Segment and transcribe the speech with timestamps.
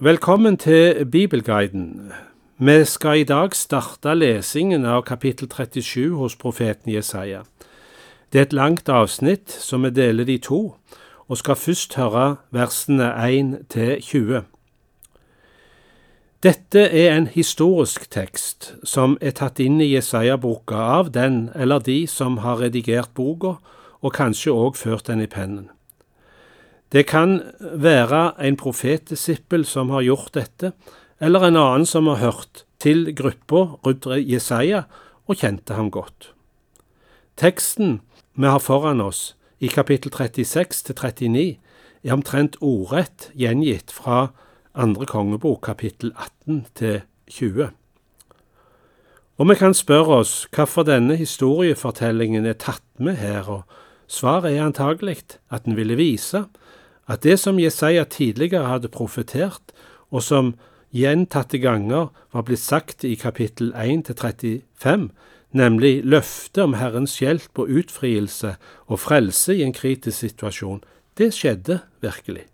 [0.00, 2.12] Velkommen til Bibelguiden.
[2.58, 7.44] Vi skal i dag starte lesingen av kapittel 37 hos profeten Jesaja.
[8.32, 10.74] Det er et langt avsnitt, så vi deler de to,
[11.28, 14.42] og skal først høre versene 1 til 20.
[16.42, 22.06] Dette er en historisk tekst som er tatt inn i Jesaja-boka av den eller de
[22.10, 23.60] som har redigert boka,
[24.02, 25.70] og kanskje òg ført den i pennen.
[26.94, 30.70] Det kan være en profetdisippel som har gjort dette,
[31.18, 34.84] eller en annen som har hørt til gruppa rundt Jesaja
[35.26, 36.30] og kjente ham godt.
[37.34, 37.98] Teksten
[38.38, 41.58] vi har foran oss i kapittel 36 til 39
[42.04, 44.28] er omtrent ordrett gjengitt fra
[44.74, 46.12] andre kongebok kapittel
[46.46, 47.70] 18 til 20.
[49.38, 53.62] Og vi kan spørre oss hvorfor denne historiefortellingen er tatt med her, og
[54.06, 56.44] svaret er antagelig at den ville vise
[57.06, 59.74] at det som Jesaja tidligere hadde profetert,
[60.10, 60.54] og som
[60.94, 65.10] gjentatte ganger var blitt sagt i kapittel 1 til 35,
[65.54, 68.56] nemlig løftet om Herrens hjelp og utfrielse
[68.86, 70.82] og frelse i en kritisk situasjon,
[71.18, 72.46] det skjedde virkelig.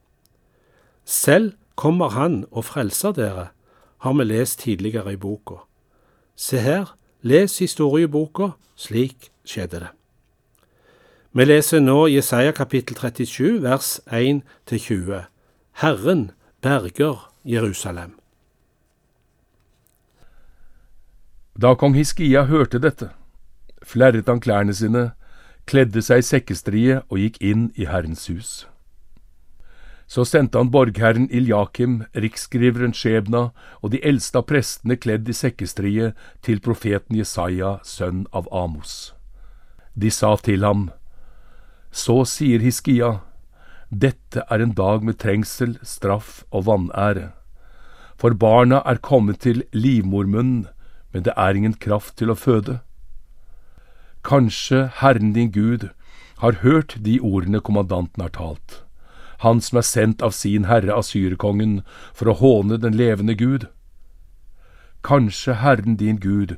[1.05, 3.49] Selv kommer Han og frelser dere,
[4.01, 5.65] har vi lest tidligere i boka.
[6.37, 10.00] Se her, les historieboka, slik skjedde det.
[11.33, 15.29] Vi leser nå Jesaja kapittel 37 vers 1-20.
[15.79, 18.17] Herren berger Jerusalem.
[21.55, 23.13] Da kong Hiskia hørte dette,
[23.87, 25.13] flerret han klærne sine,
[25.71, 28.67] kledde seg i sekkestrie og gikk inn i Herrens hus.
[30.11, 36.11] Så sendte han borgherren Iljakim, riksskriveren Skjebna og de eldste av prestene kledd i sekkestrie
[36.43, 39.13] til profeten Jesaja, sønn av Amos.
[39.95, 40.89] De sa til ham,
[41.91, 43.21] så sier Hiskia,
[43.91, 47.33] dette er en dag med trengsel, straff og vanære.
[48.21, 50.69] For barna er kommet til livmormunnen,
[51.11, 52.79] men det er ingen kraft til å føde.
[54.23, 55.89] Kanskje Herren din Gud
[56.39, 58.85] har hørt de ordene kommandanten har talt,
[59.43, 61.81] han som er sendt av sin herre asyrkongen
[62.15, 63.67] for å håne den levende Gud.
[65.03, 66.57] Kanskje Herren din Gud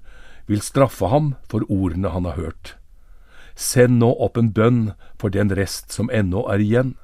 [0.51, 2.77] vil straffe ham for ordene han har hørt
[3.55, 4.83] Send nå opp en bønn
[5.21, 6.95] for den rest som ennå er igjen.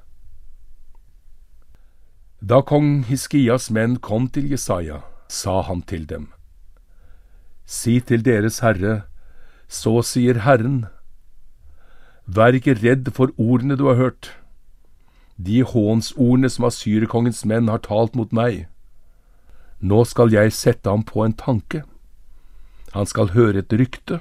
[2.41, 6.29] Da kong Hiskias menn kom til Jesaja, sa han til dem,
[7.67, 9.03] Si til deres herre,
[9.69, 10.87] så sier Herren,
[12.29, 14.31] Vær ikke redd for ordene du har hørt,
[15.39, 18.67] de hånsordene som asyrkongens menn har talt mot meg.
[19.81, 21.85] Nå skal jeg sette ham på en tanke.
[22.93, 24.21] Han skal høre et rykte,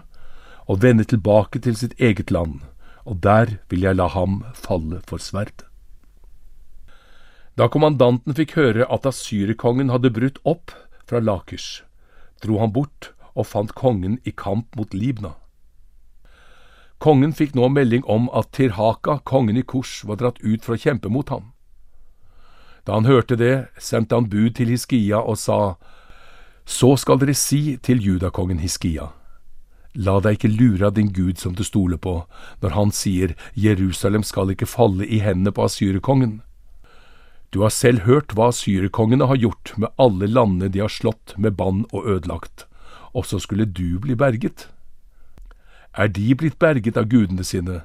[0.67, 2.59] og vende tilbake til sitt eget land,
[3.07, 5.63] og der vil jeg la ham falle for sverd.
[7.57, 10.75] Da kommandanten fikk høre at asyrerkongen hadde brutt opp
[11.09, 11.81] fra Lakers,
[12.43, 15.33] dro han bort og fant kongen i kamp mot Libna.
[17.01, 20.81] Kongen fikk nå melding om at Tirhaka, kongen i Kors, var dratt ut for å
[20.81, 21.51] kjempe mot ham.
[22.85, 25.77] Da han hørte det, sendte han bud til Hiskia og sa,
[26.65, 29.13] Så skal dere si til judakongen Hiskia,
[29.93, 32.19] La deg ikke lure av din Gud som du stoler på,
[32.61, 36.41] når han sier Jerusalem skal ikke falle i hendene på asyrkongen.
[37.49, 41.55] Du har selv hørt hva asyrkongene har gjort med alle landene de har slått med
[41.55, 42.65] bann og ødelagt,
[43.15, 44.67] og så skulle du bli berget.
[45.97, 47.81] Er de blitt berget av gudene sine,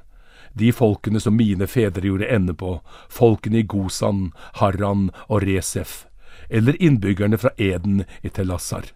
[0.53, 2.75] de folkene som mine fedre gjorde ende på,
[3.09, 6.03] folkene i Gosan, Harran og Resef,
[6.49, 8.91] eller innbyggerne fra Eden i Telassar?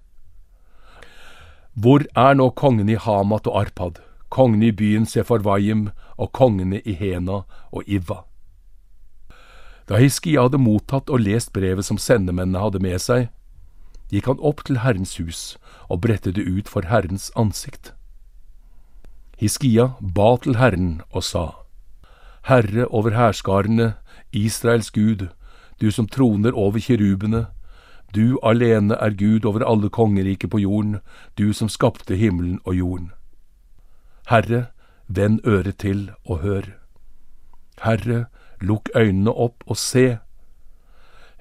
[1.78, 4.00] Hvor er nå kongene i Hamat og Arpad,
[4.34, 8.24] kongene i byen Sefarvayim og kongene i Hena og Iva?
[9.86, 13.28] Da Hiskia hadde mottatt og lest brevet som sendemennene hadde med seg,
[14.10, 15.42] gikk han opp til Herrens hus
[15.86, 17.94] og brettet det ut for Herrens ansikt.
[19.38, 21.46] Hiskia ba til Herren og sa,
[22.50, 23.94] Herre over hærskarene,
[24.34, 25.28] Israels Gud,
[25.78, 27.46] du som troner over kirubene,
[28.16, 31.00] du alene er Gud over alle kongeriker på jorden,
[31.38, 33.12] du som skapte himmelen og jorden.
[34.28, 34.68] Herre,
[35.08, 36.62] vend øret til og hør.
[37.84, 38.26] Herre,
[38.62, 40.18] lukk øynene opp og se.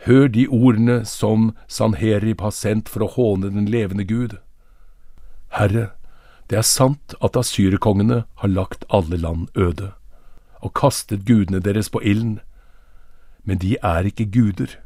[0.06, 4.36] Hør de ordene som Sanherib har sendt for å håne den levende Gud.
[5.48, 5.90] Herre,
[6.50, 9.92] det er sant at asyrkongene har lagt alle land øde,
[10.60, 12.40] og kastet gudene deres på ilden,
[13.44, 14.76] men de er ikke guder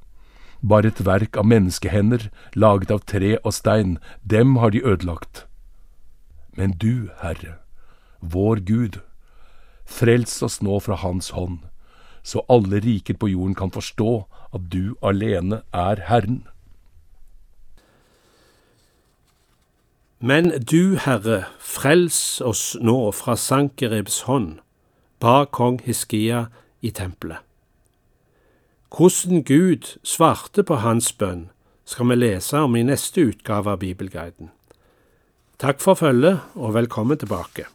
[0.63, 5.47] bare et verk av menneskehender, laget av tre og stein, dem har de ødelagt.
[6.57, 7.57] Men du, Herre,
[8.21, 9.01] vår Gud,
[9.85, 11.61] frels oss nå fra Hans hånd,
[12.23, 14.13] så alle riker på jorden kan forstå
[14.53, 16.43] at du alene er Herren.
[20.21, 24.59] Men du, Herre, frels oss nå fra Sankeribs hånd,
[25.21, 26.51] ba kong Hiskia
[26.85, 27.41] i tempelet.
[28.91, 31.45] Hvordan Gud svarte på hans bønn,
[31.87, 34.51] skal vi lese om i neste utgave av Bibelguiden.
[35.63, 37.69] Takk for følget, og velkommen tilbake.